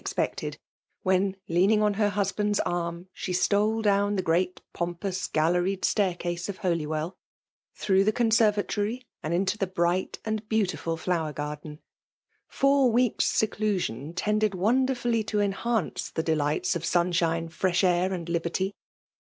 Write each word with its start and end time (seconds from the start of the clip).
expected, 0.01 0.57
when, 1.03 1.35
leaning 1.47 1.83
on 1.83 1.93
her 1.93 2.09
husband's 2.09 2.59
arm, 2.61 3.07
she 3.13 3.31
stole 3.31 3.83
down 3.83 4.15
the 4.15 4.23
great 4.23 4.59
poinpous 4.73 5.27
galleried 5.27 5.85
staircase 5.85 6.49
of 6.49 6.57
Holywell,— 6.57 7.15
^through 7.79 8.03
the 8.03 8.11
conserv 8.11 8.55
atory, 8.55 9.03
and 9.21 9.31
into 9.31 9.59
the 9.59 9.67
bright 9.67 10.17
and 10.25 10.49
beautiful 10.49 10.97
flower 10.97 11.33
garden. 11.33 11.77
Four 12.47 12.91
weeks* 12.91 13.25
seclusion 13.27 14.15
tended 14.15 14.55
wonderfully 14.55 15.23
to 15.25 15.39
enhance 15.39 16.09
the 16.09 16.23
delights 16.23 16.75
of 16.75 16.83
sun 16.83 17.11
shine, 17.11 17.47
fresh 17.49 17.83
air, 17.83 18.11
and 18.11 18.27
liberty. 18.27 18.73